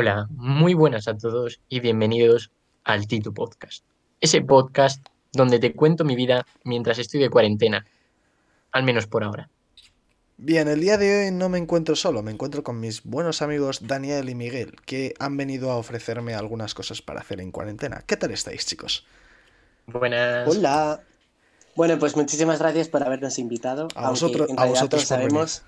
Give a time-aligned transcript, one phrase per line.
[0.00, 2.50] Hola, muy buenas a todos y bienvenidos
[2.84, 3.84] al Titu Podcast.
[4.22, 5.04] Ese podcast
[5.34, 7.84] donde te cuento mi vida mientras estoy de cuarentena,
[8.72, 9.50] al menos por ahora.
[10.38, 13.86] Bien, el día de hoy no me encuentro solo, me encuentro con mis buenos amigos
[13.86, 18.02] Daniel y Miguel, que han venido a ofrecerme algunas cosas para hacer en cuarentena.
[18.06, 19.04] ¿Qué tal estáis, chicos?
[19.86, 20.48] Buenas.
[20.48, 21.02] Hola.
[21.76, 23.88] Bueno, pues muchísimas gracias por habernos invitado.
[23.94, 25.62] A vosotros- a vosotros sabemos.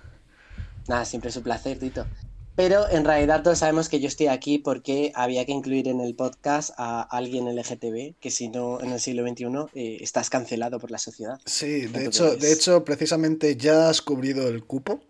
[0.88, 2.06] Nada, siempre es un placer, Tito.
[2.54, 6.14] Pero en realidad todos sabemos que yo estoy aquí porque había que incluir en el
[6.14, 10.90] podcast a alguien LGTB, que si no en el siglo XXI eh, estás cancelado por
[10.90, 11.40] la sociedad.
[11.46, 15.00] Sí, de hecho, de hecho, precisamente ya has cubrido el cupo.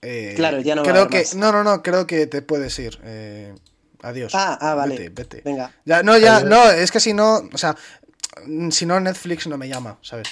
[0.00, 1.34] Eh, Claro, ya no va a creo haber que más.
[1.36, 2.98] No, no, no, creo que te puedes ir.
[3.04, 3.54] Eh,
[4.02, 4.34] adiós.
[4.34, 4.96] Ah, ah, vale.
[4.96, 5.42] Vete, vete.
[5.44, 5.72] Venga.
[5.84, 6.50] Ya, no, ya, Adiós.
[6.50, 7.76] no, es que si no, o sea,
[8.70, 10.26] si no Netflix no me llama, ¿sabes?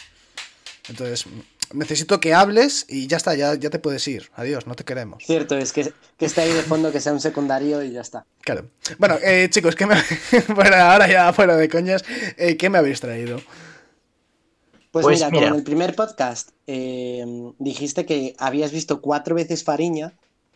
[0.88, 1.26] Entonces,
[1.72, 4.30] necesito que hables y ya está, ya, ya te puedes ir.
[4.34, 5.22] Adiós, no te queremos.
[5.24, 8.24] Cierto, es que, que esté ahí de fondo, que sea un secundario y ya está.
[8.42, 8.66] Claro.
[8.98, 9.94] Bueno, eh, chicos, ¿qué me...
[10.54, 12.04] bueno, ahora ya fuera de coñas,
[12.36, 13.40] eh, ¿qué me habéis traído?
[14.90, 15.40] Pues, Pues mira, mira.
[15.42, 17.24] como en el primer podcast eh,
[17.58, 20.12] dijiste que habías visto cuatro veces Fariña,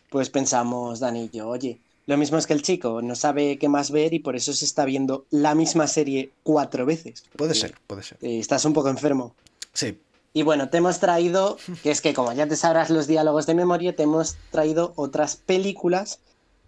[0.09, 3.69] pues pensamos, Dani y yo, oye, lo mismo es que el chico no sabe qué
[3.69, 7.23] más ver y por eso se está viendo la misma serie cuatro veces.
[7.37, 8.17] Puede ser, puede ser.
[8.21, 9.33] eh, estás un poco enfermo.
[9.73, 9.97] Sí,
[10.35, 13.55] Y bueno, te hemos traído, que es que como ya te sabrás los diálogos de
[13.55, 16.19] memoria, te hemos traído otras películas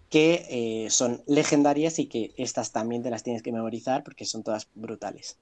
[0.08, 4.42] que eh, son legendarias y que estas también te las tienes que memorizar porque son
[4.42, 5.36] todas brutales.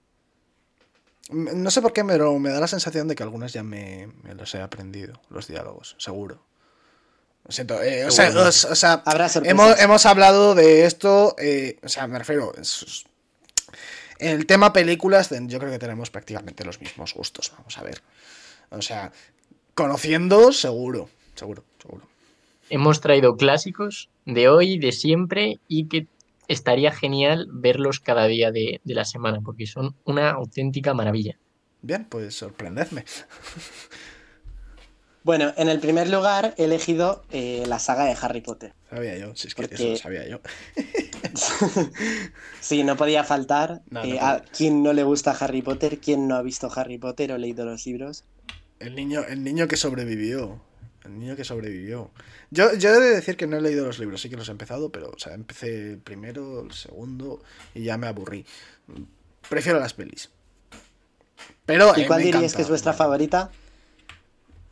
[1.30, 4.34] No sé por qué, pero me da la sensación de que algunas ya me, me
[4.34, 6.42] los he aprendido, los diálogos, seguro.
[7.44, 8.30] Lo siento, eh, o, sea,
[8.66, 8.74] o
[9.44, 13.04] hemos, hemos hablado de esto, eh, o sea, me refiero, es-
[14.18, 18.00] el tema películas, yo creo que tenemos prácticamente los mismos gustos, vamos a ver.
[18.70, 19.12] O sea,
[19.74, 22.06] conociendo, seguro, seguro, seguro.
[22.70, 26.06] Hemos traído clásicos de hoy, de siempre y que
[26.48, 31.38] estaría genial verlos cada día de, de la semana porque son una auténtica maravilla.
[31.82, 33.04] Bien, pues sorprendedme.
[35.22, 38.74] Bueno, en el primer lugar he elegido eh, la saga de Harry Potter.
[38.88, 40.40] Sabía yo, si es que Porque- eso lo sabía yo.
[42.60, 43.82] Sí, no podía faltar.
[43.90, 44.30] No, no eh, podía.
[44.30, 47.64] a quien no le gusta Harry Potter, quien no ha visto Harry Potter o leído
[47.64, 48.24] los libros.
[48.80, 50.60] El niño, el niño que sobrevivió.
[51.04, 52.10] El niño que sobrevivió.
[52.50, 54.52] Yo, yo he de decir que no he leído los libros, sí que los he
[54.52, 57.42] empezado, pero o sea, empecé el primero, el segundo
[57.74, 58.44] y ya me aburrí.
[59.48, 60.30] Prefiero las pelis.
[61.64, 62.56] Pero, ¿Y eh, cuál dirías encanta.
[62.56, 63.50] que es vuestra favorita?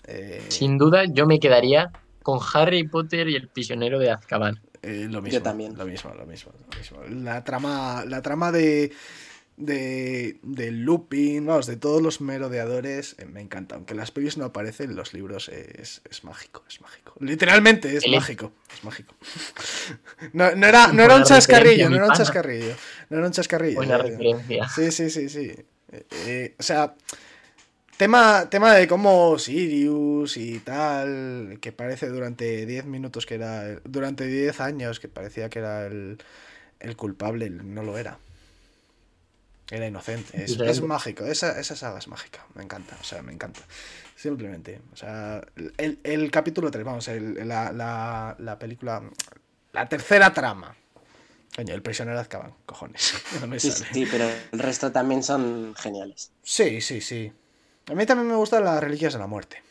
[0.07, 1.91] Eh, Sin duda, yo me quedaría
[2.23, 4.61] con Harry Potter y el prisionero de Azkaban.
[4.85, 5.43] Eh, lo mismo.
[5.43, 5.77] también.
[5.77, 7.23] Lo mismo, lo mismo, lo mismo.
[7.25, 8.93] La trama, la trama de,
[9.57, 13.77] de, de Lupin, vamos, de todos los merodeadores, eh, me encanta.
[13.77, 17.15] Aunque las pelis no aparecen, en los libros es, es mágico, es mágico.
[17.21, 19.15] Literalmente es El- mágico, es mágico.
[20.33, 22.75] No, no era, no era un chascarrillo, no era un chascarrillo.
[23.11, 23.77] No era un chascarrillo.
[23.77, 24.69] Buena referencia.
[24.69, 25.53] Sí, sí, sí, sí.
[25.93, 26.95] Eh, eh, o sea,
[27.97, 34.27] tema, tema de cómo Sirius y tal, que parece durante 10 minutos que era, durante
[34.27, 36.19] 10 años que parecía que era el,
[36.81, 38.19] el culpable, no lo era.
[39.71, 40.45] Era inocente.
[40.45, 43.61] Es, mágico, esa, esa saga es mágica, me encanta, o sea, me encanta.
[44.15, 45.43] Simplemente, o sea,
[45.79, 49.03] el, el capítulo 3, vamos, el- la, la, la película,
[49.73, 50.77] la tercera trama.
[51.57, 53.15] Coño, el prisionero de Azkaban, cojones.
[53.41, 53.87] No me Sí, sale.
[53.93, 56.31] sí, pero el resto también son geniales.
[56.43, 57.33] Sí, sí, sí.
[57.91, 59.63] A mí también me gustan las reliquias de la muerte.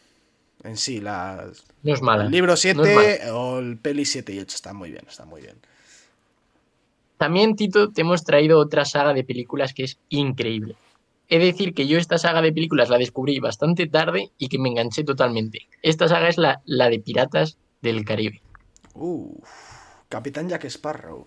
[0.64, 1.64] En sí, las...
[1.82, 2.26] No es mala.
[2.26, 5.26] el libro 7 No es o el peli 7 y 8 está muy bien, está
[5.26, 5.58] muy bien.
[7.18, 10.76] También, Tito, te hemos traído otra saga de películas que es increíble.
[11.30, 14.60] He de decir que yo esta saga de películas la descubrí bastante tarde y que
[14.60, 15.68] me enganché totalmente.
[15.82, 18.42] Esta saga es la, la de Piratas del Caribe.
[18.94, 19.50] Uf,
[20.10, 21.26] Capitán Jack Sparrow.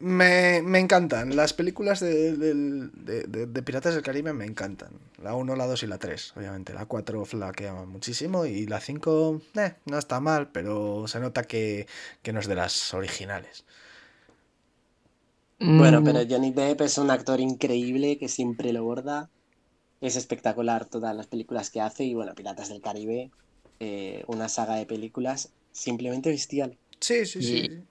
[0.00, 1.36] Me, me encantan.
[1.36, 4.92] Las películas de, de- de- de Piratas del Caribe me encantan.
[5.22, 6.72] La 1, la 2 y la 3, obviamente.
[6.72, 11.86] La 4 flaquea muchísimo y la 5 eh, no está mal, pero se nota que,
[12.22, 13.64] que no es de las originales.
[15.72, 19.30] Bueno, Mm, pero Johnny Depp es un actor increíble que siempre lo borda.
[20.00, 23.32] Es espectacular todas las películas que hace y bueno, Piratas del Caribe,
[23.80, 26.78] eh, una saga de películas simplemente bestial.
[27.00, 27.66] Sí, sí, sí.
[27.66, 27.86] Y-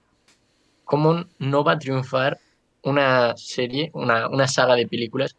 [0.90, 2.40] ¿Cómo no va a triunfar
[2.82, 5.36] una serie, una, una saga de películas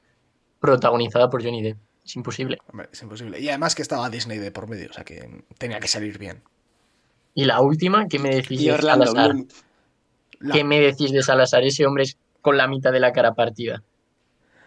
[0.61, 1.77] protagonizada por Johnny Depp?
[2.05, 2.59] Es imposible.
[2.71, 3.41] Hombre, es imposible.
[3.41, 6.41] Y además que estaba Disney de por medio, o sea que tenía que salir bien.
[7.35, 9.37] Y la última, ¿qué me decís Y de Orlando Salazar?
[10.39, 11.65] La- ¿Qué me decís de Salazar?
[11.65, 13.83] Ese hombre es con la mitad de la cara partida.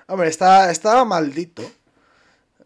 [0.08, 1.64] Hombre, está, estaba maldito.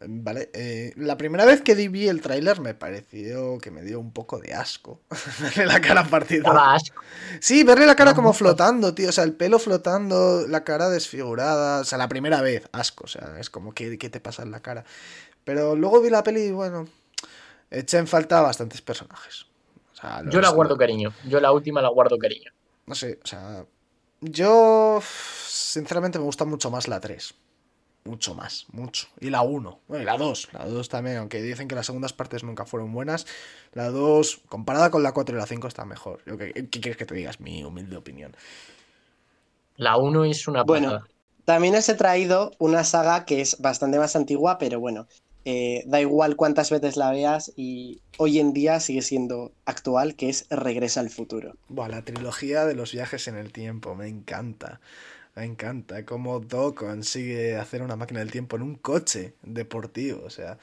[0.06, 4.12] Vale, eh, la primera vez que vi el tráiler me pareció que me dio un
[4.12, 5.02] poco de asco.
[5.42, 6.74] verle la cara partida.
[6.74, 7.02] Asco.
[7.40, 9.10] Sí, verle la cara como flotando, tío.
[9.10, 11.82] O sea, el pelo flotando, la cara desfigurada.
[11.82, 13.06] O sea, la primera vez, asco.
[13.06, 14.86] O sea, es como, ¿qué, qué te pasa en la cara?
[15.44, 16.88] Pero luego vi la peli y bueno,
[17.72, 19.46] eché en falta bastantes personajes.
[19.94, 21.14] O sea, Yo la guardo cariño.
[21.28, 22.52] Yo la última la guardo cariño.
[22.86, 23.66] No sé, o sea,
[24.22, 25.02] yo
[25.48, 27.34] sinceramente me gusta mucho más la 3.
[28.08, 29.08] Mucho más, mucho.
[29.20, 29.80] Y la 1.
[29.88, 30.50] Bueno, y la 2.
[30.54, 33.28] La 2 también, aunque dicen que las segundas partes nunca fueron buenas.
[33.74, 36.22] La 2, comparada con la 4 y la 5, está mejor.
[36.26, 37.40] Yo, ¿qué, qué quieres que te digas?
[37.42, 38.36] Mi humilde opinión.
[39.76, 41.08] La 1 es una Bueno, pasada.
[41.44, 45.08] También os he traído una saga que es bastante más antigua, pero bueno,
[45.46, 50.28] eh, da igual cuántas veces la veas y hoy en día sigue siendo actual, que
[50.28, 51.56] es Regresa al futuro.
[51.70, 54.82] Buah, la trilogía de los viajes en el tiempo, me encanta.
[55.38, 60.24] Me encanta cómo Doc consigue hacer una máquina del tiempo en un coche deportivo.
[60.26, 60.58] O sea,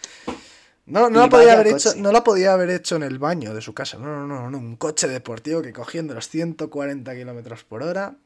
[0.86, 1.90] no, no, la podía haber coche.
[1.90, 3.98] hecho, no la podía haber hecho en el baño de su casa.
[3.98, 4.58] No, no, no, no.
[4.58, 8.16] Un coche deportivo que cogiendo los 140 kilómetros por hora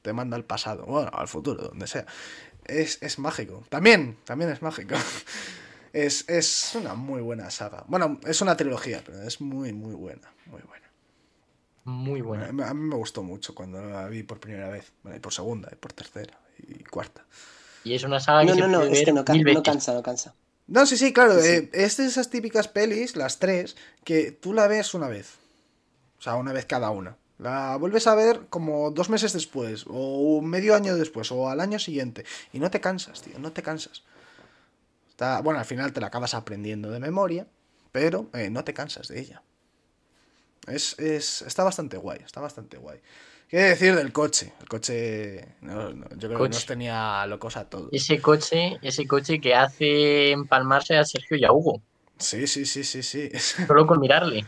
[0.00, 0.86] te manda al pasado.
[0.86, 2.06] Bueno, al futuro, donde sea.
[2.64, 3.62] Es, es mágico.
[3.68, 4.94] También, también es mágico.
[5.92, 7.84] Es, es una muy buena saga.
[7.86, 10.28] Bueno, es una trilogía, pero es muy, muy buena.
[10.46, 10.83] Muy buena.
[11.84, 12.46] Muy buena.
[12.48, 14.92] a mí me gustó mucho cuando la vi por primera vez.
[15.02, 17.24] Bueno, y por segunda, y por tercera, y cuarta.
[17.82, 19.62] Y es una saga que No, se no, no, puede es ver que no, no
[19.62, 20.34] cansa, no cansa.
[20.66, 21.40] No, sí, sí, claro.
[21.40, 21.54] Sí, sí.
[21.56, 25.34] eh, es de esas típicas pelis, las tres, que tú la ves una vez.
[26.18, 27.16] O sea, una vez cada una.
[27.38, 31.78] La vuelves a ver como dos meses después, o medio año después, o al año
[31.78, 32.24] siguiente.
[32.52, 34.04] Y no te cansas, tío, no te cansas.
[35.10, 37.46] Está, bueno, al final te la acabas aprendiendo de memoria,
[37.92, 39.42] pero eh, no te cansas de ella.
[40.66, 43.00] Es, es, está bastante guay, está bastante guay.
[43.48, 44.52] ¿Qué decir del coche?
[44.60, 47.88] El coche, no, no, yo creo que nos tenía locos a todos.
[47.92, 51.82] Ese coche, ese coche que hace empalmarse a Sergio y a Hugo.
[52.18, 53.30] Sí, sí, sí, sí, sí.
[53.66, 54.46] Solo con mirarle.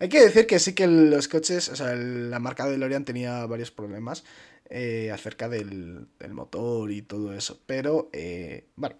[0.00, 3.46] Hay que decir que sí que los coches, o sea, la marca de DeLorean tenía
[3.46, 4.24] varios problemas
[4.68, 7.60] eh, acerca del, del motor y todo eso.
[7.66, 8.96] Pero, eh, bueno,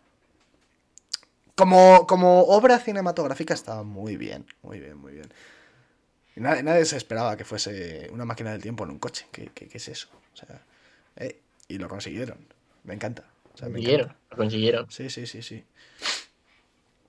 [1.62, 5.28] como, como obra cinematográfica estaba muy bien, muy bien, muy bien.
[6.36, 9.26] Y nadie, nadie se esperaba que fuese una máquina del tiempo en un coche.
[9.32, 10.08] ¿Qué, qué- qué es eso?
[10.34, 10.62] O sea,
[11.16, 12.38] eh, y lo consiguieron.
[12.84, 13.24] Me encanta.
[13.54, 14.16] O sea, Lo me consiguieron, encanta.
[14.30, 14.86] lo consiguieron.
[14.88, 15.64] Sí, sí, sí, sí.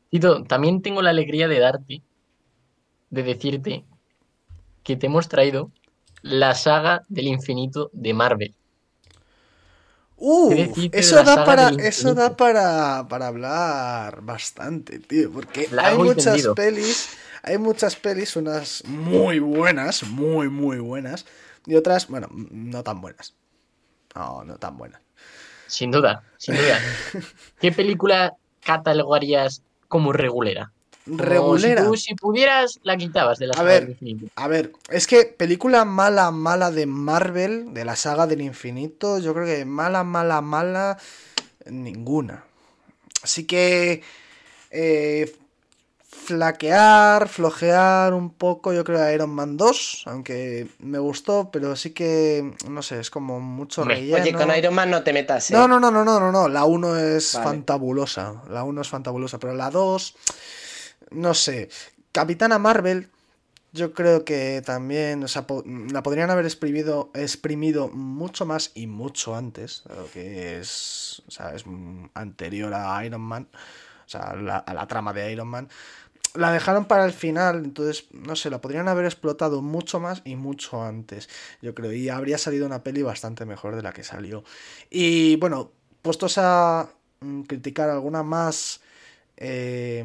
[0.09, 2.03] Tito, también tengo la alegría de darte,
[3.09, 3.85] de decirte
[4.83, 5.71] que te hemos traído
[6.21, 8.55] la saga del infinito de Marvel.
[10.15, 15.67] Uh, ¿Qué decirte de eso da para, eso da para, para hablar bastante, tío, porque
[15.77, 17.09] hay muchas pelis,
[17.41, 21.25] hay muchas pelis, unas muy buenas, muy, muy buenas,
[21.65, 23.33] y otras, bueno, no tan buenas.
[24.15, 25.01] No, no tan buenas.
[25.67, 26.79] Sin duda, sin duda.
[27.59, 30.71] ¿Qué película catalogarías como regulera?
[31.05, 31.81] Regulera.
[31.83, 33.81] Si, tú- si pudieras, la quitabas de la A saga ver.
[33.81, 34.27] del infinito.
[34.35, 39.33] A ver, es que película mala, mala de Marvel, de la saga del infinito, yo
[39.33, 40.97] creo que mala, mala, mala,
[41.65, 42.45] ninguna.
[43.21, 44.01] Así que
[44.71, 45.35] eh,
[46.07, 51.91] flaquear, flojear un poco, yo creo a Iron Man 2, aunque me gustó, pero sí
[51.91, 54.21] que, no sé, es como mucho relleno.
[54.21, 55.53] Oye, con Iron Man no te metas, ¿eh?
[55.53, 56.47] No, no, no, no, no, no, no.
[56.47, 57.43] La 1 es Vale.
[57.45, 58.41] fantabulosa.
[58.49, 59.37] La 1 es fantabulosa.
[59.39, 60.15] Pero la 2,
[61.11, 61.69] no sé.
[62.11, 63.09] Capitana Marvel,
[63.71, 65.45] yo creo que también, o sea,
[65.91, 69.83] la podrían haber exprimido, exprimido mucho más y mucho antes.
[69.89, 71.65] Lo que es, o sea, es
[72.13, 73.47] anterior a Iron Man.
[74.05, 75.69] O sea, la- a la trama de Iron Man.
[76.35, 80.35] La dejaron para el final, entonces, no sé, la podrían haber explotado mucho más y
[80.35, 81.29] mucho antes,
[81.61, 84.43] yo creo, y habría salido una peli bastante mejor de la que salió.
[84.89, 88.81] Y bueno, puestos a mm, criticar alguna más
[89.37, 90.03] eh,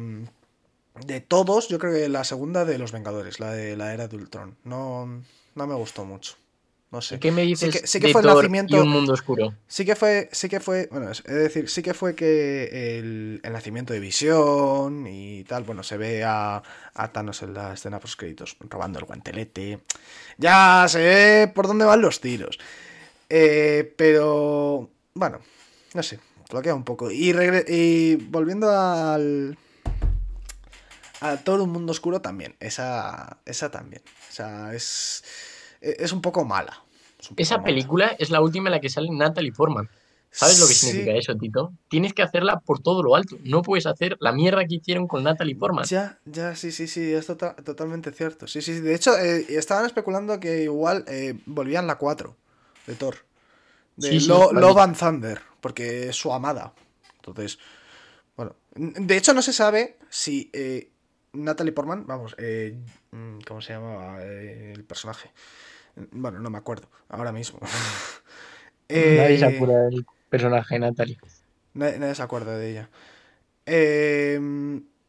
[1.05, 4.15] de todos, yo creo que la segunda de Los Vengadores, la de la era de
[4.17, 5.05] Ultron, no,
[5.55, 6.35] no me gustó mucho.
[6.91, 7.15] No sé.
[7.15, 9.53] ¿Y ¿Qué me dices que- sí que de fue el nacimiento- y un mundo oscuro?
[9.67, 13.53] Sí que fue, sí que fue, bueno, es decir, sí que fue que el, el
[13.53, 16.63] nacimiento de Visión y tal, bueno, se ve a,
[16.95, 19.81] a Thanos en la escena post créditos robando el guantelete.
[20.39, 22.57] Ya se ve por dónde van los tiros.
[23.29, 25.41] Eh, pero, bueno,
[25.93, 26.19] no sé,
[26.49, 27.11] bloquea un poco.
[27.11, 29.55] Y volviendo al...
[31.21, 34.01] A todo un mundo oscuro también, esa, esa también.
[34.29, 35.23] O sea, es,
[35.81, 36.83] es un poco mala.
[37.19, 37.65] es un poco Esa mala.
[37.65, 39.89] película es la última en la que sale Natalie Portman.
[40.31, 40.85] ¿Sabes lo que Sí.
[40.87, 41.73] significa eso, Tito?
[41.89, 43.37] Tienes que hacerla por todo lo alto.
[43.43, 45.85] No puedes hacer la mierda que hicieron con Natalie Portman.
[45.85, 48.47] Ya, ya, sí, sí, sí, es tota- totalmente cierto.
[48.47, 48.79] Sí, sí, sí.
[48.79, 52.37] De hecho, eh, estaban especulando que igual eh, volvían la 4
[52.85, 53.15] de Thor.
[53.95, 54.61] De Sí, sí, Lo- vale.
[54.61, 56.73] Love and Thunder, porque es su amada.
[57.15, 57.57] Entonces,
[58.37, 60.91] bueno, de hecho no se sabe si eh,
[61.33, 62.75] Natalie Portman, vamos, eh,
[63.11, 65.29] mm, ¿cómo se llamaba eh, el personaje?
[66.11, 67.59] Bueno, no me acuerdo, ahora mismo.
[68.89, 71.17] Nadie se Eh, acuerda del personaje de Natalie.
[71.73, 72.89] Nadie, nadie se acuerda de ella.
[73.65, 74.39] Eh,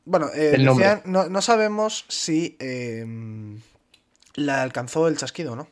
[0.05, 3.07] bueno, eh, decían- no, no sabemos si eh,
[4.35, 5.69] la alcanzó el chasquido o no.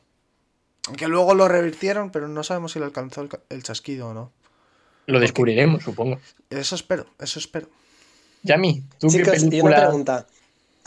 [0.87, 4.33] Aunque luego lo revirtieron, pero no sabemos si le alcanzó el, chasquido o no.
[5.07, 6.19] Lo descubriremos, supongo.
[6.50, 7.69] Eso espero, eso espero.
[8.43, 9.76] Yami, ¿tú qué Chicos, y una película...?
[9.76, 10.26] pregunta.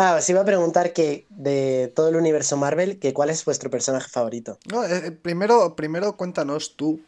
[0.03, 1.08] Ah, os iba a preguntar que
[1.48, 1.60] de
[1.96, 4.51] todo el universo Marvel, que cuál es vuestro personaje favorito.
[4.72, 7.01] No, eh, eh, primero, primero cuéntanos tú,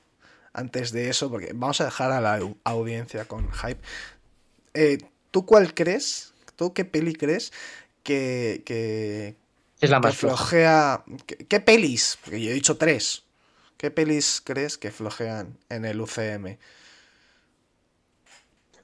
[0.53, 3.81] antes de eso, porque vamos a dejar a la au- audiencia con hype.
[4.73, 4.99] Eh,
[5.31, 6.33] ¿Tú cuál crees?
[6.55, 7.51] ¿Tú qué peli crees
[8.03, 9.35] que, que,
[9.79, 10.51] Es la que más floja.
[10.51, 11.03] flojea.
[11.27, 12.17] ¿Qué, qué pelis?
[12.23, 13.23] Porque yo he dicho tres.
[13.77, 16.59] ¿Qué pelis crees que flojean en el UCM?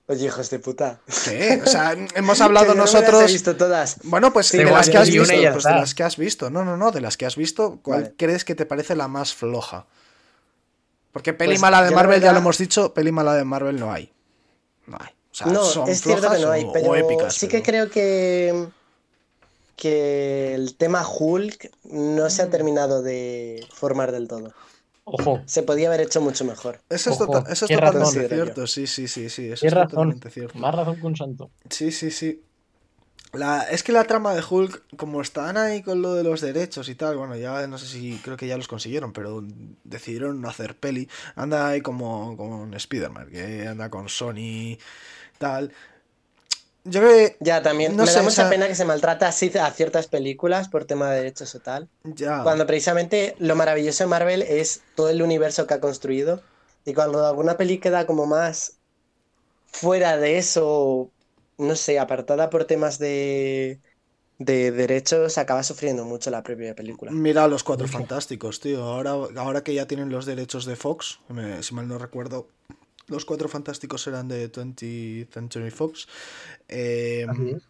[0.09, 0.99] Oye, hijos de puta.
[1.23, 1.61] ¿Qué?
[1.63, 3.21] O sea, hemos hablado no me las nosotros.
[3.29, 3.97] he visto todas.
[4.03, 5.33] Bueno, pues Sí, de las que has vi visto.
[5.53, 6.49] Pues de las que has visto.
[6.49, 8.13] No, no, no, de las que has visto, ¿cuál Vale.
[8.17, 9.85] crees que te parece la más floja?
[11.11, 13.91] Porque peli Pues, mala de Marvel, ya lo hemos dicho, peli mala de Marvel no
[13.93, 14.11] hay.
[14.87, 15.09] No hay.
[15.31, 17.33] O sea, No, son es cierto que flojas no hay, o- pero o épicas.
[17.35, 18.67] sí pero- que creo que,
[19.75, 24.53] que el tema Hulk no se ha terminado de formar del todo.
[25.11, 26.79] Ojo, Se podía haber hecho mucho mejor.
[26.89, 28.27] Eso es, Ojo, tota- eso es totalmente razón.
[28.29, 29.89] cierto, sí, sí, sí, sí, eso es razón.
[29.89, 30.57] totalmente cierto.
[30.59, 31.49] Más razón que un santo.
[31.69, 32.41] Sí, sí, sí.
[33.33, 36.89] La, es que la trama de Hulk, como están ahí con lo de los derechos
[36.89, 39.43] y tal, bueno, ya no sé si creo que ya los consiguieron, pero
[39.83, 41.07] decidieron no hacer peli.
[41.35, 44.77] Anda ahí como con Spider-Man, que anda con Sony,
[45.37, 45.71] tal.
[46.85, 48.85] Yo creo que Ya, también No me sé, da mucha o sea- pena que se
[48.85, 51.89] maltrata así a ciertas películas por tema de derechos o tal.
[52.03, 52.43] ya.
[52.43, 56.41] Cuando precisamente lo maravilloso de Marvel es todo el universo que ha construido.
[56.85, 58.77] Y cuando alguna peli queda como más
[59.67, 61.11] fuera de eso,
[61.57, 63.79] no sé, apartada por temas de,
[64.39, 67.11] de derechos, acaba sufriendo mucho la propia película.
[67.11, 68.83] Mira a los cuatro fantásticos, tío.
[68.83, 72.47] Ahora, ahora que ya tienen los derechos de Fox, me- si mal no recuerdo,
[73.09, 76.07] los cuatro fantásticos eran de 20th Century Fox.
[76.67, 77.25] eh,
[77.55, 77.63] es.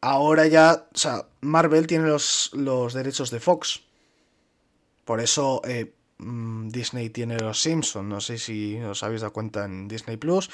[0.00, 3.82] ahora ya, o sea, Marvel tiene los, los derechos de Fox.
[5.04, 8.08] Por eso eh, mm, Disney tiene los Simpsons.
[8.08, 10.50] No sé si os habéis dado cuenta en Disney Plus.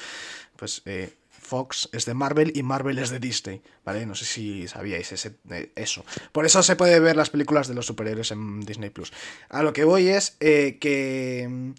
[0.57, 3.61] Pues eh, Fox es de Marvel y Marvel es de Disney.
[3.85, 4.05] ¿Vale?
[4.05, 6.03] No sé si sabíais ese- eh, eso.
[6.31, 9.11] Por eso se puede ver las películas de los superhéroes en Disney Plus.
[9.49, 11.73] A lo que voy es que.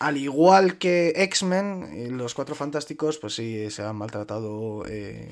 [0.00, 5.30] Al igual que X-Men, eh, los Cuatro Fantásticos, pues sí, se han maltratado eh,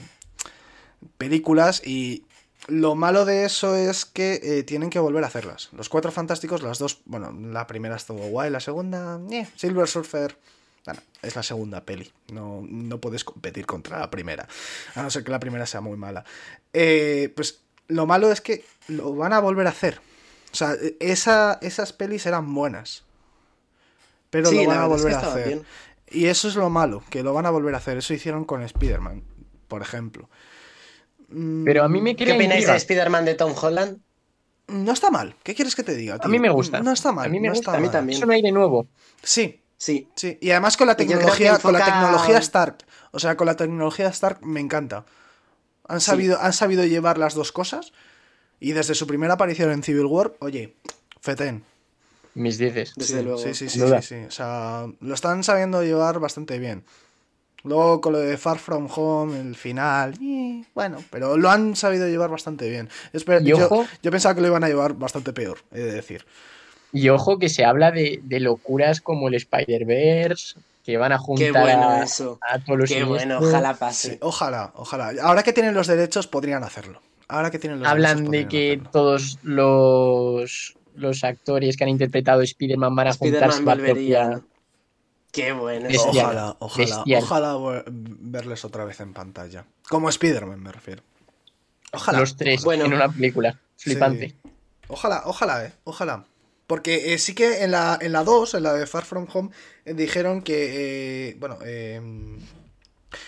[1.17, 2.27] películas y
[2.67, 5.71] lo malo de eso es que eh, tienen que volver a hacerlas.
[5.73, 9.19] Los Cuatro Fantásticos, las dos, bueno, la primera estuvo guay, la segunda,
[9.57, 10.37] Silver Surfer,
[10.85, 14.47] bueno, es la segunda peli, no, no puedes competir contra la primera,
[14.95, 16.27] a no ser que la primera sea muy mala.
[16.73, 20.03] Pues lo malo es que lo van a volver a hacer.
[20.53, 23.08] O sea, esa, esas pelis eran buenas.
[24.31, 25.47] Pero Sí, lo van a verdad es que volver a hacer.
[25.49, 25.63] bien.
[26.11, 27.99] Y eso es lo malo, que lo van a volver a hacer.
[27.99, 29.23] Eso hicieron con Spider-Man,
[29.69, 30.29] por ejemplo.
[31.29, 32.73] Mm, Pero a mí me ¿Qué opináis intriga.
[32.73, 33.99] de Spider-Man de Tom Holland?
[34.69, 35.35] No está mal.
[35.43, 36.19] ¿Qué quieres que te diga?
[36.21, 36.81] A mí me gusta.
[36.81, 37.27] No está mal.
[37.27, 37.71] A mí me no gusta.
[37.73, 38.19] está A mí también.
[38.19, 38.87] Es un aire nuevo.
[39.23, 40.09] Sí, Sí.
[40.17, 40.37] sí.
[40.41, 42.79] Y además con la tecnología, con la tecnología Stark.
[43.13, 45.05] O sea, con la tecnología Stark me encanta.
[45.87, 46.07] Han Sí.
[46.07, 47.93] sabido, han sabido llevar las dos cosas.
[48.61, 50.75] Y desde su primera aparición en Civil War, oye,
[51.21, 51.63] feten.
[52.39, 52.93] Mis dices.
[52.97, 53.39] Desde sí, luego.
[53.39, 54.15] Sí, sí, sí, sí, sí.
[54.27, 56.85] O sea, lo están sabiendo llevar bastante bien.
[57.65, 60.15] Luego con lo de Far From Home, el final,
[60.75, 62.89] bueno, pero lo han sabido llevar bastante bien.
[63.13, 65.93] Espera, Y yo, ojo- yo pensaba que lo iban a llevar bastante peor, he de
[65.93, 66.25] decir.
[66.93, 71.53] Y ojo que se habla de, de locuras como el Spider-Verse, que van a juntar
[71.53, 72.39] Qué bueno a, eso.
[72.49, 74.19] a todos los Qué bueno, ojalá Sí, pase.
[74.23, 75.13] ojalá, ojalá.
[75.23, 77.03] Ahora que tienen los derechos, podrían hacerlo.
[77.27, 78.91] Ahora que tienen los Hablan derechos, de que hacerlo.
[78.91, 84.31] todos los, los actores que han interpretado Spider-Man van a juntarse Spider-Man la volvería.
[84.31, 84.45] propia...
[85.31, 85.89] Qué bueno.
[85.89, 86.25] Bestial.
[86.27, 87.23] Ojalá, ojalá, Bestial.
[87.23, 89.65] ojalá ver- verles otra vez en pantalla.
[89.89, 91.03] Como Spider-Man, me refiero.
[91.93, 92.21] Ojalá.
[92.21, 92.87] Los tres Bueno.
[92.87, 93.59] en una película.
[93.77, 94.31] Flipante.
[94.31, 94.51] Sí.
[94.89, 95.73] Ojalá, ojalá, eh.
[95.85, 96.25] Ojalá.
[96.67, 99.51] Porque eh, sí que en la, en la 2, en la de Far From Home,
[99.85, 102.01] eh, dijeron que, eh, bueno, eh,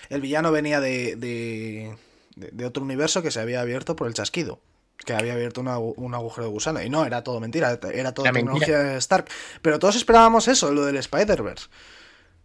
[0.09, 1.97] el villano venía de, de-
[2.37, 4.59] de otro universo que se había abierto por el chasquido.
[5.05, 6.83] Que había abierto un, agu- un agujero de gusano.
[6.83, 9.29] Y no, era todo mentira, era todo Era tecnología Stark.
[9.63, 11.69] Pero todos esperábamos eso, lo del Spider-Verse.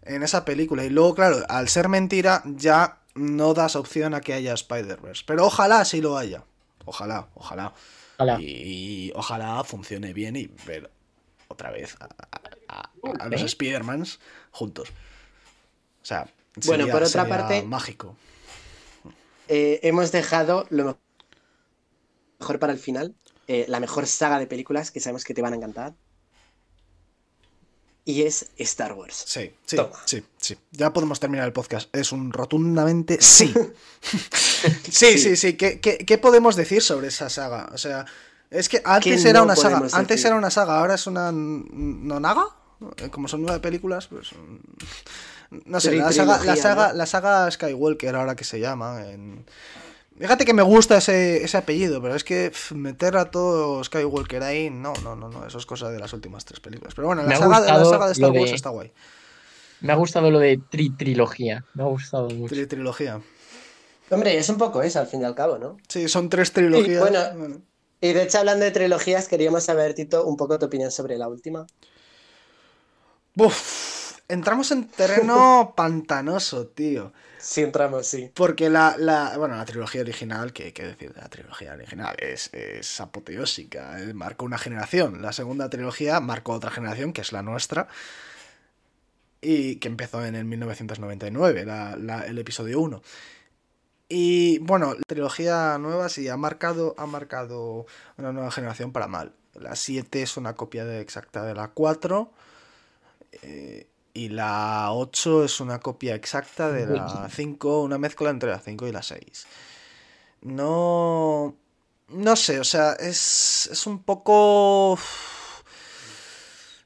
[0.04, 0.84] En esa película.
[0.86, 5.24] Y luego, claro, al ser mentira, ya no das opción a que haya Spider-Verse.
[5.26, 6.44] Pero ojalá sí lo haya.
[6.86, 7.74] Ojalá, ojalá.
[8.18, 8.40] Ojalá.
[8.40, 10.90] Y, ojalá funcione bien y ver
[11.50, 13.46] otra vez a, a- a- a los ¿Eh?
[13.46, 14.20] Spider-Mans
[14.52, 14.90] juntos.
[16.02, 16.30] O sea,
[16.66, 18.16] Bueno, sería- por otra sería parte- mágico.
[19.48, 20.98] Eh, hemos dejado lo
[22.46, 23.16] mejor para el final,
[23.48, 25.96] eh, la mejor saga de películas que sabemos que te van a encantar.
[28.08, 29.16] Y es Star Wars.
[29.26, 29.90] Sí, sí, Toma.
[30.06, 30.56] sí, sí.
[30.72, 31.90] Ya podemos terminar el podcast.
[31.96, 33.52] Es un rotundamente sí.
[34.92, 35.58] sí, sí, sí.
[35.58, 37.68] ¿Qué, qué, qué podemos decir sobre esa saga?
[37.74, 38.06] O sea,
[38.52, 39.82] es que antes ¿Qué era no una saga.
[39.94, 42.46] Antes era una saga, ahora es una nonaga.
[43.10, 44.30] Como son nueve películas, pues.
[45.66, 46.94] No sé, Tri- la saga, la, saga, ¿no?
[46.94, 49.10] la saga Skywalker, ahora que se llama.
[49.10, 49.46] en-
[50.18, 54.70] Fíjate que me gusta ese, ese apellido, pero es que meter a todo Skywalker ahí,
[54.70, 56.94] no, no, no, no, eso es cosa de las últimas tres películas.
[56.96, 58.94] Pero bueno, la saga, la gustado saga de Star Wars de- está guay.
[59.82, 61.66] Me ha gustado lo de tri trilogía.
[61.74, 62.56] Me ha gustado mucho.
[62.56, 63.20] Tri- trilogía.
[64.10, 65.78] Hombre, es un poco eso, al fin y al cabo, ¿no?
[65.90, 67.02] Sí, son tres trilogías.
[67.02, 67.62] bueno, Bueno.
[68.02, 71.28] Y de hecho, hablando de trilogías, queríamos saber, Tito, un poco tu opinión sobre la
[71.28, 71.66] última.
[73.36, 73.85] Buf,
[74.28, 77.14] entramos en terreno pantanoso, tío.
[77.38, 78.32] Sí, entramos, sí.
[78.34, 82.16] Porque la, la- bueno, la trilogía original, ¿qué, qué decir de la trilogía original?
[82.20, 85.22] Es, es apoteósica, eh, marcó una generación.
[85.22, 87.88] La segunda trilogía marcó otra generación, que es la nuestra,
[89.42, 93.02] y que empezó en el 1999, la- la- el episodio 1.
[94.10, 97.86] Y bueno, la trilogía nueva sí ha marcado, ha marcado
[98.18, 99.34] una nueva generación para mal.
[99.54, 102.32] La 7 es una copia de- exacta de la 4.
[103.42, 108.60] eh, y la 8 es una copia exacta de la 5, una mezcla entre la
[108.60, 109.46] 5 y la 6.
[110.42, 111.56] No.
[112.08, 114.98] No sé, o sea, es, es un poco.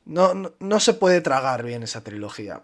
[0.06, 2.64] No, no, no se puede tragar bien esa trilogía.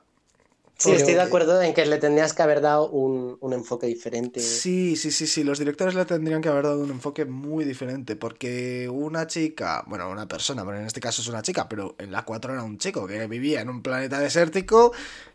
[0.78, 4.42] Sí, estoy de acuerdo en que le tendrías que haber dado un, un enfoque diferente.
[4.42, 5.44] Sí, sí, sí, sí.
[5.44, 8.16] Los directores le tendrían que haber dado un enfoque muy diferente.
[8.16, 12.12] Porque una chica, bueno, una persona, pero en este caso es una chica, pero en
[12.12, 14.92] la 4 era un chico que vivía en un planeta desértico,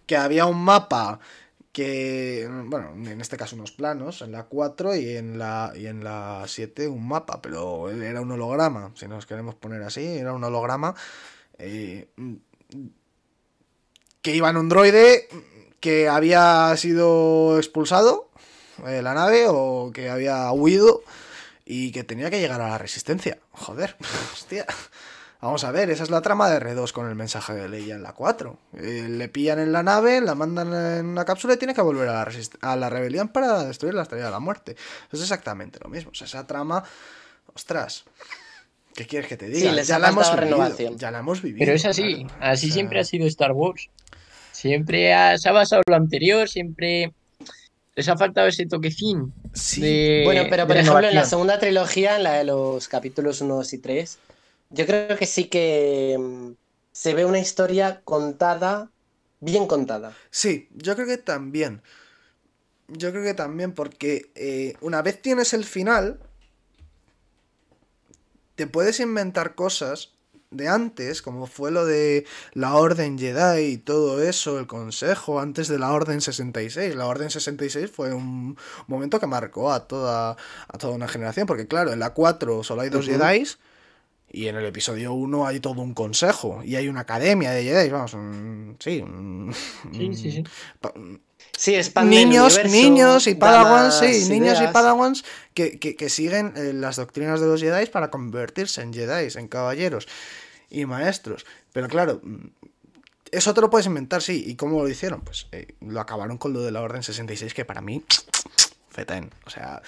[0.07, 1.21] que había un mapa
[1.73, 6.03] que, bueno, en este caso unos planos, en la 4 y en la, y en
[6.03, 10.43] la 7 un mapa, pero era un holograma, si nos queremos poner así, era un
[10.43, 10.95] holograma.
[11.59, 12.09] eh,
[14.23, 15.29] que iba en un droide
[15.81, 18.29] que había sido expulsado
[18.85, 21.03] de la nave o que había huido
[21.65, 23.39] y que tenía que llegar a la resistencia.
[23.53, 23.97] Joder,
[24.33, 24.67] hostia.
[25.41, 28.03] Vamos a ver, esa es la trama de R2 con el mensaje de Leia en
[28.03, 28.59] la 4.
[28.77, 32.09] Eh, le pillan en la nave, la mandan en una cápsula y tiene que volver
[32.09, 32.31] a la,
[32.61, 34.77] a la rebelión para destruir la estrella de la muerte.
[35.11, 36.11] Es exactamente lo mismo.
[36.11, 36.85] O sea, esa trama,
[37.55, 38.05] ostras,
[38.95, 39.73] ¿qué quieres que te diga?
[39.73, 40.97] les ya ha la hemos vivido.
[40.97, 41.65] Ya la hemos vivido.
[41.65, 42.35] Pero es así, claro.
[42.41, 43.89] así O sea, siempre ha sido Star Wars.
[44.61, 47.13] Siempre ha- se ha basado en lo anterior, siempre
[47.97, 52.17] les ha faltado ese toquecín Sí, de Bueno, pero por ejemplo, en la segunda trilogía,
[52.17, 54.19] en la de los capítulos 1 y 3,
[54.71, 56.53] yo creo que sí que mm,
[56.93, 58.91] se ve una historia contada,
[59.41, 60.13] bien contada.
[60.31, 61.83] Sí, yo creo que también.
[62.89, 66.19] Yo creo que también porque eh, una vez tienes el final,
[68.55, 70.13] te puedes inventar cosas
[70.51, 75.69] de antes, como fue lo de la Orden Jedi y todo eso, el consejo antes
[75.69, 76.97] de la Orden 66.
[76.97, 78.57] La Orden 66 fue un
[78.89, 80.37] momento que marcó a toda,
[80.69, 83.19] a toda una generación, porque claro, en la 4 solo hay dos Ujú.
[83.19, 83.59] Jedis.
[84.33, 87.91] Y en el episodio 1 hay todo un consejo y hay una academia de Jedi,
[87.91, 89.53] vamos, un- sí, un-
[89.93, 90.45] Sí, sí, sí.
[91.57, 96.53] Sí, el niños, niños y da padawans, sí, niños y padawans que, que- que siguen
[96.57, 100.09] eh, las doctrinas de los Jedi para convertirse en Jedi, en caballeros
[100.71, 101.45] y maestros.
[101.73, 102.47] Pero claro, mm,
[103.33, 104.43] eso te lo puedes inventar, sí.
[104.47, 105.21] ¿Y cómo lo hicieron?
[105.21, 108.03] Pues eh, lo acabaron con lo de la Orden 66, que para mí,
[108.91, 109.31] fetén.
[109.47, 109.83] O sea,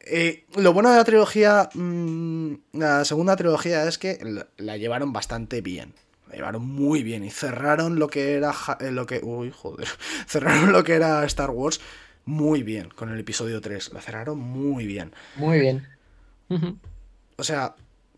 [0.00, 4.18] eh, lo bueno de la trilogía, mm, la segunda trilogía es que
[4.56, 5.92] la llevaron bastante bien.
[6.28, 9.86] La llevaron muy bien y cerraron lo que era eh, lo que uy, joder,
[10.26, 11.80] cerraron lo que era Star Wars
[12.24, 15.12] muy bien con el episodio 3, la cerraron muy bien.
[15.36, 15.86] Muy bien.
[17.36, 17.74] O sea,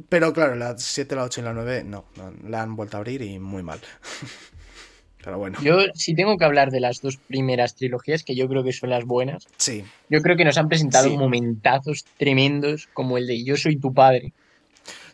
[0.08, 3.00] pero claro, la 7, la 8 y la 9 no, no, la han vuelto a
[3.00, 3.80] abrir y muy mal.
[5.24, 8.62] Pero bueno, Yo, si tengo que hablar de las dos primeras trilogías, que yo creo
[8.62, 11.18] que son las buenas, sí, yo creo que nos han presentado Sí.
[11.18, 14.32] momentazos tremendos, como el de Yo soy tu padre.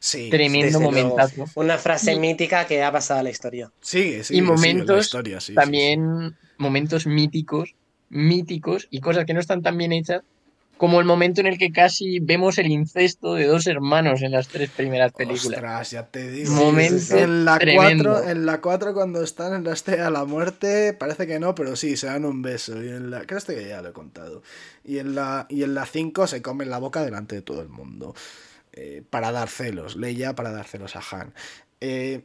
[0.05, 0.29] Sí.
[0.31, 1.47] Tremendo momentazo.
[1.55, 3.71] Una frase Y- mítica que ha pasado a la historia.
[3.81, 7.75] Sigue, sigue, y momentos historia, sí, sí, también momentos míticos,
[8.11, 10.23] míticos y cosas que no están tan bien hechas,
[10.77, 14.49] como el momento en el que casi vemos el incesto de dos hermanos en las
[14.49, 15.25] tres primeras sí.
[15.25, 15.59] películas.
[15.59, 16.53] Ostras, ya te digo.
[16.53, 18.13] Momento en la tremendo.
[18.13, 21.55] 4, en la 4 cuando están en la estrella de la muerte, parece que no,
[21.55, 22.83] pero sí, se dan un beso.
[22.83, 24.43] Y en la, creo que ya lo he contado.
[24.85, 27.69] Y en la y en la 5 se comen la boca delante de todo el
[27.69, 28.15] mundo.
[28.77, 29.97] Eh, para dar celos.
[29.97, 31.33] Leia para dar celos a Han.
[31.81, 32.23] Eh,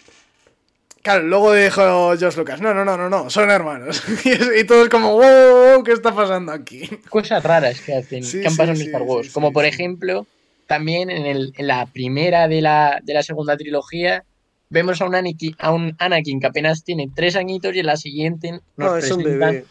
[1.02, 1.82] Claro, luego dijo
[2.20, 4.04] Josh Lucas, no, no, no, no, no, son hermanos.
[4.26, 6.90] y, y todos como, wow, ¿qué está pasando aquí?
[7.10, 9.32] Cosas raras que hacen, Sí, que han sí, pasado en sí, Star sí, Wars.
[9.34, 9.70] sí, Como por sí.
[9.70, 10.28] ejemplo,
[10.68, 14.26] también en, el, en la primera de la, de la segunda trilogía,
[14.70, 17.98] vemos a un, Anakin, a un Anakin que apenas tiene tres añitos y en la
[17.98, 19.66] siguiente nos No, es un presentan bebé.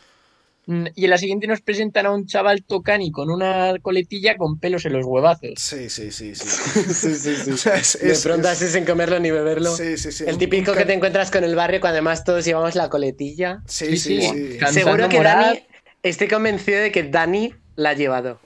[0.94, 4.85] Y en la siguiente nos presentan a un chaval tocani con una coletilla con pelos
[4.85, 5.52] en los huevazos.
[5.57, 6.46] Sí, sí, sí, sí.
[6.94, 7.50] Sí, sí, sí.
[7.52, 9.74] O sea, es- De es- pronto es- así sin comerlo ni beberlo.
[9.74, 10.24] Sí, sí, sí.
[10.26, 13.62] El típico que te encuentras con el barrio cuando además todos llevamos la coletilla.
[13.66, 14.52] Sí, sí, Sí, sí.
[14.52, 14.59] sí.
[14.59, 15.22] Can- Seguro que.
[15.22, 15.61] Dani,
[16.02, 18.38] estoy convencido de que Dani la ha llevado.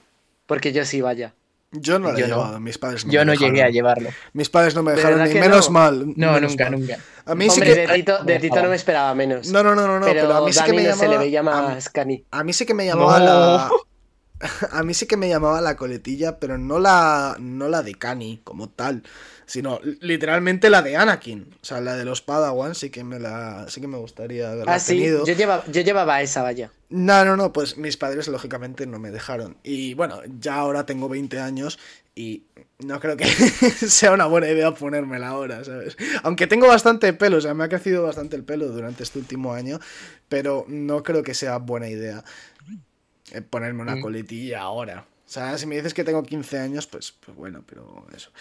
[0.45, 1.33] Porque yo sí, vaya.
[1.73, 2.27] Yo no la he no.
[2.27, 3.53] llevado, mis padres no Yo me no dejaron.
[3.55, 4.09] llegué a llevarlo.
[4.33, 5.73] Mis padres no me ¿De dejaron, ni menos no?
[5.73, 6.05] mal.
[6.15, 6.79] No, menos nunca, mal.
[6.79, 6.97] nunca.
[7.25, 7.87] A mí sí Hombre, que...
[7.87, 9.47] de, Tito, de Tito no me esperaba menos.
[9.49, 11.07] No, no, no, no, no, pero, pero, a mí sí Dani que me no se
[11.07, 11.23] le llamaba...
[11.23, 12.25] veía a mí- más cani.
[12.31, 13.25] A mí sí que me llamaba No.
[13.25, 13.71] la.
[14.71, 18.41] A mí sí que me llamaba la coletilla, pero no la, no la de Cani
[18.43, 19.03] como tal,
[19.45, 21.49] sino literalmente la de Anakin.
[21.61, 24.73] O sea, la de los Padawan sí que me la, sí que me gustaría haberla
[24.75, 25.25] Ah, sí, tenido.
[25.25, 26.71] yo llevaba, yo llevaba esa, vaya.
[26.89, 29.57] No, no, no, pues mis padres lógicamente no me dejaron.
[29.63, 31.79] Y bueno, ya ahora tengo 20 años
[32.15, 32.43] y
[32.85, 33.25] no creo que
[33.87, 35.97] sea una buena idea ponérmela ahora, ¿sabes?
[36.21, 39.53] Aunque tengo bastante pelo, o sea, me ha crecido bastante el pelo durante este último
[39.53, 39.79] año,
[40.29, 42.23] pero no creo que sea buena idea
[43.49, 44.01] ponerme una Mm.
[44.01, 45.05] coletilla ahora.
[45.25, 48.31] O sea, si me dices que tengo 15 años, pues, pues bueno, pero eso.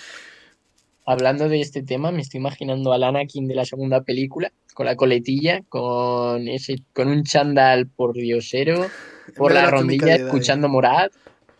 [1.04, 4.94] Hablando de este tema, me estoy imaginando al Anakin de la segunda película, con la
[4.96, 8.88] coletilla, con ese, con un chándal por diosero,
[9.36, 11.10] por la la rondilla, escuchando Morad,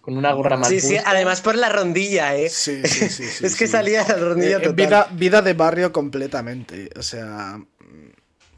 [0.00, 2.48] con una gorra mal Sí, sí, además por la rondilla, ¿eh?
[2.50, 3.24] Sí, sí, sí.
[3.30, 3.72] sí, es que sí.
[3.72, 4.74] salía la rondilla Eh, eh, total.
[4.74, 6.90] vida, vida de barrio completamente.
[6.96, 7.58] O sea,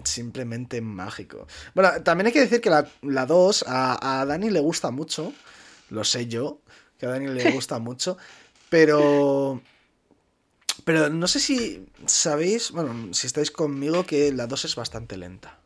[0.05, 1.47] simplemente mágico.
[1.75, 5.33] Bueno, también hay que decir que la, la 2 a, a Dani le gusta mucho.
[5.91, 6.61] Lo sé yo,
[6.99, 8.17] que a Dani le gusta mucho.
[8.69, 9.61] Pero.
[10.85, 15.59] Pero no sé si sabéis, bueno, si estáis conmigo, que la 2 es bastante lenta.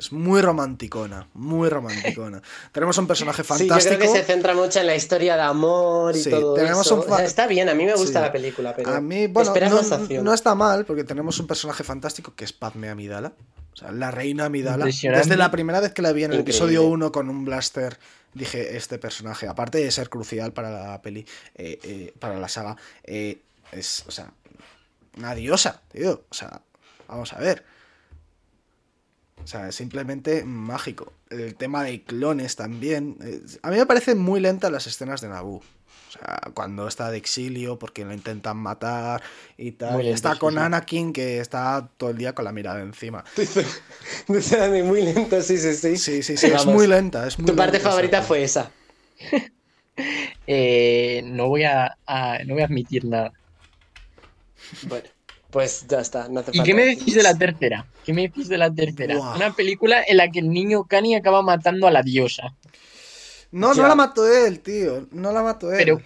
[0.00, 2.40] Es muy romanticona, muy romanticona.
[2.72, 3.92] Tenemos un personaje Sí, fantástico.
[3.92, 6.86] yo creo que se centra mucho en la historia de amor y Sí, todo tenemos
[6.86, 6.96] eso.
[6.96, 8.24] un fa- O sea, está bien, a mí me gusta Sí.
[8.24, 10.24] la película, pero A mí, bueno, no, más acción.
[10.24, 13.34] no está mal, porque tenemos un personaje fantástico que es Padme Amidala.
[13.74, 14.86] O sea, la reina Amidala.
[14.86, 16.50] Desde la primera vez que la vi en el Increíble.
[16.66, 17.98] episodio 1 con un blaster,
[18.32, 22.76] dije, este personaje, aparte de ser crucial para la peli, eh, eh, para la saga,
[23.04, 24.32] eh, es, o sea,
[25.18, 26.24] una diosa, tío.
[26.30, 26.62] O sea,
[27.06, 27.64] vamos a ver.
[29.50, 31.12] O sea, es simplemente mágico.
[31.28, 33.16] El tema de clones también.
[33.62, 35.56] A mí me parecen muy lentas las escenas de Naboo.
[35.56, 39.22] O sea, cuando está de exilio porque lo intentan matar
[39.58, 39.94] y tal.
[39.94, 40.58] Muy lento, está con sí.
[40.58, 43.24] Anakin que está todo el día con la mirada encima.
[44.40, 45.96] Sea, muy lento, sí, sí, sí.
[45.96, 47.26] Sí, sí, sí, es muy lenta.
[47.26, 48.28] Es muy Tu parte lenta, favorita exacto.
[48.28, 48.70] fue esa.
[50.46, 53.32] Eh, no, voy a, a- no voy a admitir nada.
[54.82, 55.08] Bueno,
[55.50, 57.86] pues ya está, no hace ¿Y falta qué me decís de la tercera?
[58.04, 59.18] ¿Qué me decís de la tercera?
[59.34, 62.54] Una película en la que el niño Kani acaba matando a la diosa.
[63.52, 63.82] No, Ya.
[63.82, 65.08] no la mató él, tío.
[65.10, 65.78] No la mató él.
[65.78, 66.00] Pero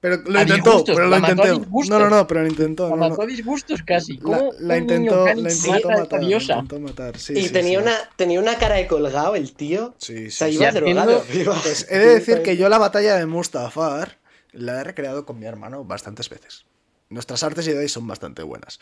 [0.00, 1.58] Pero lo intentó, disgustos, pero lo la mató a intentó.
[1.60, 1.90] disgustos.
[1.98, 2.82] No, no, no, pero lo intentó.
[2.84, 3.08] la no, no.
[3.10, 4.16] mató a disgustos casi.
[4.16, 6.20] La, ¿Cómo la un intentó, niño Kani la intentó a esta matar.
[6.22, 6.52] la diosa?
[6.54, 7.18] intentó matar.
[7.18, 7.84] Sí, y sí, tenía, sí.
[7.84, 9.94] Una, tenía una cara de colgado el tío.
[9.98, 11.22] Sí, O sí, sea, iba drogado.
[11.62, 14.18] Pues he de decir que yo la batalla de Mustafar
[14.50, 16.64] la he recreado con mi hermano bastantes veces.
[17.12, 18.78] Nuestras artes y ideas son bastante buenas.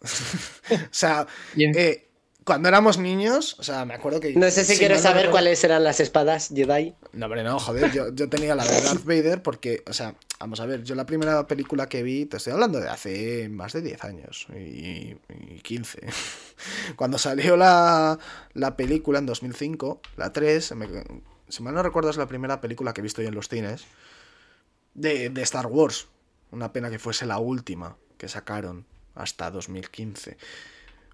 [0.02, 2.06] o sea, eh,
[2.44, 4.34] cuando éramos niños, o sea, me acuerdo que...
[4.34, 6.94] No sé si quieres mal no saber recuerdo- cuáles eran las espadas Jedi.
[7.12, 10.58] No, hombre, no, joder, yo, yo tenía la de Darth Vader porque, o sea, vamos
[10.60, 13.82] a ver, yo la primera película que vi, te estoy hablando de hace más de
[13.82, 16.00] 10 años y, y 15.
[16.96, 18.18] Cuando salió la,
[18.54, 20.88] la película en 2005, la 3, me-
[21.48, 23.84] si mal no recuerdo es la primera película que he visto yo en los cines,
[24.94, 26.08] de, de Star Wars.
[26.50, 30.36] Una pena que fuese la última que sacaron hasta 2015.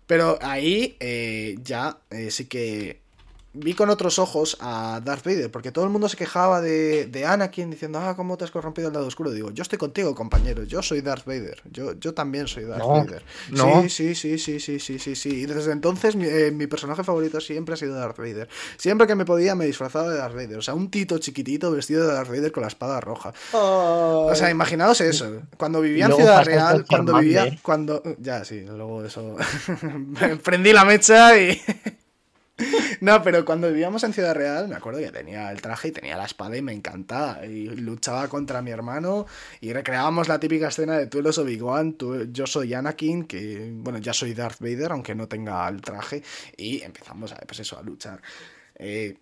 [0.06, 3.00] Pero ahí eh, ya eh, sí que
[3.56, 7.26] vi con otros ojos a Darth Vader, porque todo el mundo se quejaba de, de
[7.26, 9.30] Anakin diciendo, ah, ¿cómo te has corrompido el lado oscuro?
[9.30, 12.88] Digo, yo estoy contigo, compañero, yo soy Darth Vader, yo, yo también soy Darth No,
[12.88, 13.22] Vader.
[13.50, 13.82] no.
[13.82, 15.28] Sí, sí, sí, sí, sí, sí, sí, sí.
[15.30, 18.48] Y desde entonces mi, eh, mi personaje favorito siempre ha sido Darth Vader.
[18.76, 20.58] Siempre que me podía me disfrazaba de Darth Vader.
[20.58, 23.32] O sea, un tito chiquitito vestido de Darth Vader con la espada roja.
[23.52, 25.42] O sea, imaginaos eso.
[25.56, 27.58] Cuando vivía en Ciudad Real, cuando vivía.
[27.62, 28.02] Cuando.
[28.18, 29.36] Ya, sí, luego eso.
[30.44, 31.60] Prendí la mecha y.
[33.00, 36.16] No, pero cuando vivíamos en Ciudad Real, me acuerdo que tenía el traje y tenía
[36.16, 37.44] la espada y me encantaba.
[37.44, 39.26] Y luchaba contra mi hermano
[39.60, 41.96] y recreábamos la típica escena de tú eres Obi-Wan,
[42.32, 46.22] yo soy Anakin, que bueno, ya soy Darth Vader, aunque no tenga el traje.
[46.56, 48.20] Y empezamos a, pues eso, a luchar.
[48.76, 49.18] Eh,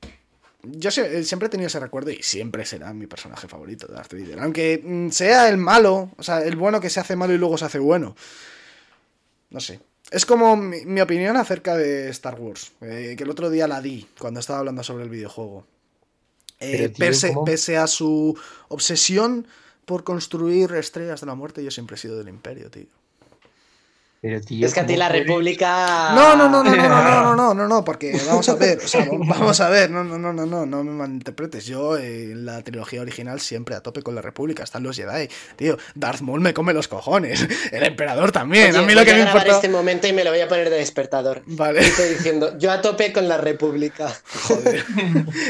[0.63, 4.41] yo se- siempre he tenido ese recuerdo y siempre será mi personaje favorito, Darth Vader.
[4.41, 7.59] Aunque mm, sea el malo, o sea, el bueno que se hace malo y luego
[7.59, 8.15] se hace bueno.
[9.51, 9.81] No sé.
[10.11, 13.81] Es como mi, mi opinión acerca de Star Wars, eh, que el otro día la
[13.81, 15.67] di cuando estaba hablando sobre el videojuego.
[16.61, 18.39] Eh, tío, pese, pese a su
[18.69, 19.47] obsesión
[19.85, 22.87] por construir estrellas de la muerte, yo siempre he sido del imperio, tío.
[24.25, 25.27] Pero, tío, Es que a ti ¿cómo la puedes?
[25.27, 26.13] República.
[26.15, 28.79] No, no, no, no, no, no, no, no, no, no, no, porque vamos a ver,
[28.79, 31.67] o sea, vamos a ver, no, no, no, no, no, no me malinterpretes.
[31.67, 35.29] Yo eh, en la trilogía original siempre a tope con la República, están los Jedi,
[35.57, 35.77] tío.
[35.95, 38.71] Darth Maul me come los cojones, el emperador también.
[38.71, 39.47] Oye, a mí voy lo que a me importa.
[39.57, 41.43] este momento y me lo voy a poner de despertador.
[41.45, 41.83] Vale.
[41.83, 44.11] Y estoy diciendo, yo a tope con la República.
[44.49, 44.87] Joder.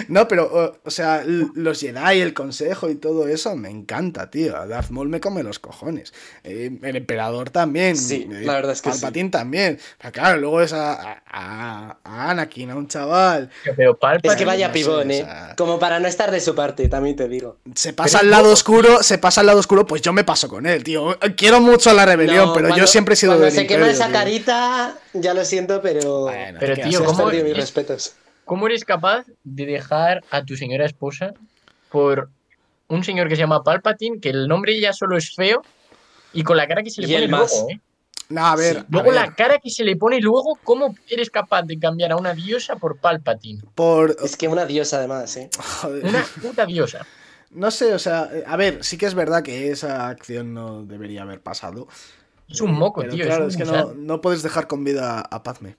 [0.08, 4.56] No, pero, o, o sea, los Jedi, el consejo y todo eso me encanta, tío.
[4.56, 6.12] A Darth Maul me come los cojones.
[6.42, 7.96] Eh, el emperador también.
[7.96, 9.00] Sí, eh, la verdad es que sí.
[9.00, 9.78] Palpatine también.
[9.98, 13.50] Pero claro, luego es a, a, a Anakin, a un chaval.
[13.76, 15.16] Pero Palpatine, Es que vaya no sé, pibón, o ¿eh?
[15.18, 17.58] sea- Como para no estar de su parte, también te digo.
[17.74, 20.48] Se pasa Pero al lado oscuro, se pasa al lado oscuro, pues yo me paso
[20.48, 21.16] con él, tío.
[21.36, 23.66] Quiero mucho a la rebelión, No, pero cuando- yo siempre he sido Cuando del se
[23.66, 24.12] quema Imperio, esa tío.
[24.14, 26.22] carita, ya lo siento, pero.
[26.22, 27.58] Bueno, Pero, ¿qué tío, ¿cómo perdido mis es?
[27.58, 28.14] respetos.
[28.44, 31.32] ¿Cómo eres capaz de dejar a tu señora esposa
[31.90, 32.28] por
[32.88, 35.62] un señor que se llama Palpatine, que el nombre ya solo es feo,
[36.34, 37.50] y con la cara que se le Y pone el más.
[37.52, 37.80] luego, ¿eh?
[38.30, 38.80] No, a ver, Sí.
[38.80, 42.12] a Luego ver, la cara que se le pone luego, ¿cómo eres capaz de cambiar
[42.12, 43.62] a una diosa por Palpatine?
[43.74, 44.16] por...
[44.22, 45.50] Es que una diosa, además, ¿eh?
[45.82, 46.04] Joder.
[46.06, 47.06] Una puta diosa.
[47.50, 51.22] No sé, o sea, a ver, sí que es verdad que esa acción no debería
[51.22, 51.86] haber pasado.
[52.48, 53.24] Es un moco, Pero tío.
[53.26, 55.76] claro, es, que no, no puedes dejar con vida a Padme.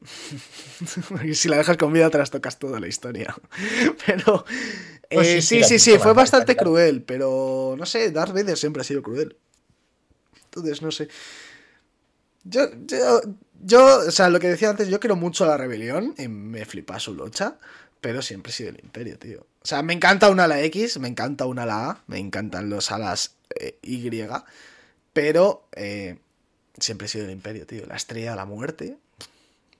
[1.08, 3.34] Porque si la dejas con vida, trastocas toda la historia.
[4.06, 4.44] Pero.
[5.10, 7.02] Pues eh, sí, sí, sí, fue bastante cruel.
[7.02, 9.36] Pero no sé, Darth Vader siempre ha sido cruel.
[10.44, 11.08] Entonces, no sé.
[12.44, 13.20] Yo, yo,
[13.60, 16.64] yo, o sea, lo que decía antes, yo quiero mucho a la rebelión y me
[16.64, 17.58] flipa su lucha,
[18.00, 19.46] pero siempre he sido el imperio, tío.
[19.62, 22.90] O sea, me encanta una ala X, me encanta una ala A, me encantan los
[22.90, 24.08] alas eh, Y,
[25.12, 26.18] pero eh,
[26.78, 27.84] siempre he sido el imperio, tío.
[27.86, 28.96] La estrella de la muerte,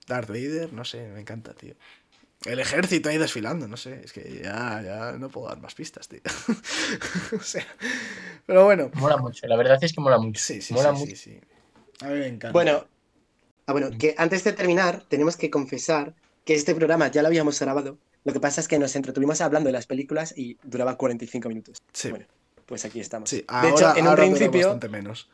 [0.07, 1.75] Darth Vader, no sé, me encanta, tío.
[2.45, 6.07] El ejército ahí desfilando, no sé, es que ya, ya no puedo dar más pistas,
[6.07, 6.21] tío.
[7.39, 7.65] o sea,
[8.45, 10.41] pero bueno, Mola mucho, la verdad es que mola mucho.
[10.41, 11.15] sí, sí, mola sí, mucho.
[11.15, 11.39] sí, sí.
[12.01, 12.51] A mí me encanta.
[12.51, 12.85] Bueno,
[13.67, 16.13] ah, bueno, que antes de terminar, tenemos que confesar
[16.45, 17.97] que este programa ya lo habíamos grabado.
[18.23, 21.77] Lo que pasa es que nos entretuvimos hablando de las películas y duraba 45 minutos.
[21.93, 22.09] Sí.
[22.09, 22.25] Bueno,
[22.65, 23.29] pues aquí estamos.
[23.29, 25.29] Sí, de ahora, hecho, en un ahora principio, bastante menos.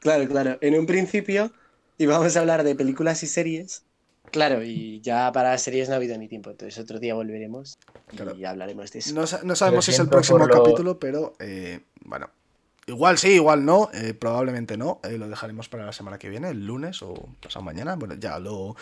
[0.00, 1.52] claro, claro, en un principio
[1.98, 3.84] íbamos a hablar de películas y series.
[4.30, 7.78] Claro, y ya para series no ha habido ni tiempo, entonces otro día volveremos
[8.12, 8.36] y Claro.
[8.46, 9.14] hablaremos de eso.
[9.14, 12.30] No, sa- no sabemos si es el próximo lo- capítulo, pero eh, bueno.
[12.90, 15.00] Igual sí, igual no, eh, probablemente no.
[15.04, 17.94] eh, lo dejaremos para la semana que viene, el lunes o pasado mañana.
[17.96, 18.74] Bueno, ya lo,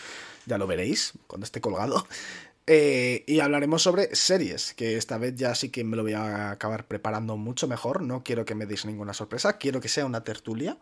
[0.46, 2.06] ya lo veréis cuando esté colgado.
[2.70, 6.50] Eh, y hablaremos sobre series, que esta vez ya sí que me lo voy a
[6.50, 8.02] acabar preparando mucho mejor.
[8.02, 10.76] No quiero que me deis ninguna sorpresa, quiero que sea una tertulia.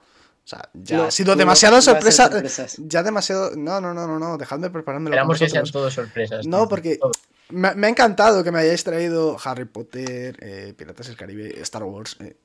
[0.45, 2.25] O sea, ya No, ha sido no, demasiado ser sorpresa.
[2.29, 2.77] sorpresas.
[2.89, 3.53] Ya demasiado.
[3.55, 4.37] No, no, no, no, no.
[4.37, 5.15] Dejadme preparármelo.
[5.15, 6.45] Esperamos que sean todos sorpresas.
[6.45, 6.69] No, tío.
[6.71, 7.13] porque Todo.
[7.51, 11.85] me, me ha encantado que me hayáis traído Harry Potter, eh, Piratas del Caribe, Star
[11.85, 12.37] Wars, eh,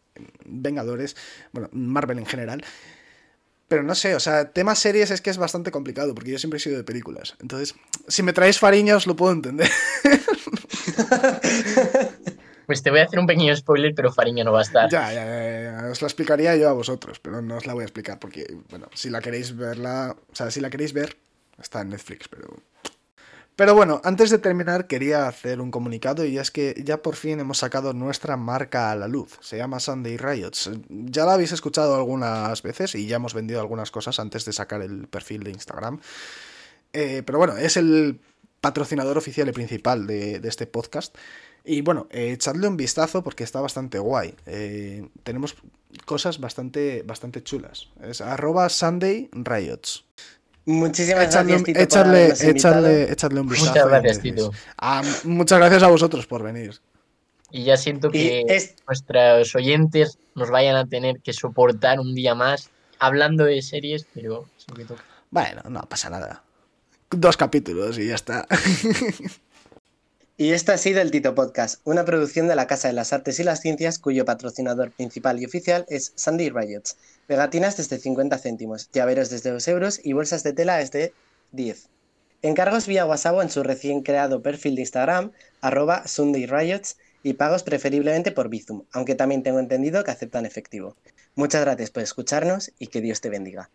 [0.46, 1.16] Vengadores,
[1.52, 2.64] bueno, Marvel en general.
[3.68, 6.58] Pero no sé, o sea, temas series es que es bastante complicado, porque yo siempre
[6.58, 7.36] he sido de películas.
[7.40, 7.76] Entonces,
[8.08, 9.70] si me traéis fariños, lo puedo entender.
[12.72, 14.90] Pues te voy a hacer un pequeño spoiler, pero Fariña no va a estar.
[14.90, 17.82] ya, ya, ya, ya, os la explicaría yo a vosotros, pero no os la voy
[17.82, 21.18] a explicar, porque, bueno, si la queréis verla, o sea, si la queréis ver,
[21.62, 22.48] está en Netflix, pero
[23.62, 27.40] Pero bueno, antes de terminar quería hacer un comunicado y es que ya por fin
[27.40, 29.38] hemos sacado nuestra marca a la luz.
[29.40, 30.72] Se llama Sunday Riots.
[30.90, 34.82] Ya la habéis escuchado algunas veces y ya hemos vendido algunas cosas antes de sacar
[34.82, 36.00] el perfil de Instagram.
[36.92, 38.20] Eh, pero bueno, es el
[38.62, 41.16] patrocinador oficial y principal de, este podcast.
[41.64, 44.34] Y bueno, eh, echadle un vistazo porque está bastante guay.
[44.48, 45.56] Eh, tenemos
[46.06, 47.90] cosas bastante, bastante chulas.
[48.02, 50.04] Es arroba Sunday Riots.
[50.66, 52.52] Muchísimas Echadle, gracias, Tito, por echarle, invitado.
[52.52, 53.72] echarle, echarle un vistazo.
[53.72, 54.22] Muchas y gracias.
[54.22, 54.52] Tito.
[54.78, 56.80] Ah, muchas gracias a vosotros por venir.
[57.52, 62.36] Y ya siento que es- nuestros oyentes nos vayan a tener que soportar un día
[62.36, 62.70] más
[63.00, 64.46] hablando de series, pero
[64.76, 64.86] que.
[65.32, 66.44] Bueno, no pasa nada.
[67.10, 68.48] Dos capítulos y ya está.
[70.42, 73.40] Y esto ha sido el Tito Podcast, una producción de la Casa de las Artes
[73.40, 76.98] y las Ciencias cuyo patrocinador principal y oficial es Sandy Riots.
[77.28, 81.14] Pegatinas desde 50 céntimos, llaveros desde 2 euros y bolsas de tela desde
[81.52, 81.90] 10.
[82.42, 87.62] Encargos vía WhatsApp en su recién creado perfil de Instagram, arroba Sunday Riots, y pagos
[87.62, 90.98] preferiblemente por Bizum, aunque también tengo entendido que aceptan efectivo.
[91.36, 93.70] Muchas gracias por escucharnos y que Dios te bendiga.